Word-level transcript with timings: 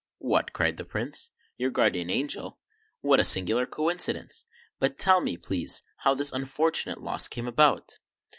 "What," 0.17 0.51
cried 0.51 0.77
the 0.77 0.83
Prince, 0.83 1.29
"your 1.57 1.69
Guardian 1.69 2.09
Angel? 2.09 2.57
What 3.01 3.19
a 3.19 3.23
singular 3.23 3.67
coincidence! 3.67 4.45
But 4.79 4.97
tell 4.97 5.21
me, 5.21 5.37
please, 5.37 5.79
how 5.97 6.15
this 6.15 6.31
unfortunate 6.31 7.03
loss 7.03 7.27
came 7.27 7.47
about 7.47 7.99